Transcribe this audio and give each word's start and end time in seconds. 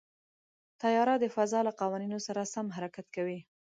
طیاره 0.81 1.15
د 1.19 1.25
فضا 1.35 1.59
له 1.67 1.71
قوانینو 1.81 2.17
سره 2.27 2.41
سم 2.53 2.65
حرکت 2.77 3.05
کوي. 3.15 3.39